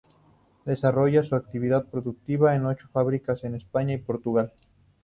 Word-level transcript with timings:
Desarrolla 0.65 1.21
su 1.23 1.35
actividad 1.35 1.85
productiva 1.85 2.55
en 2.55 2.65
ocho 2.65 2.89
fábricas 2.91 3.43
en 3.43 3.53
España 3.53 3.93
y 3.93 3.97
Portugal. 3.99 4.51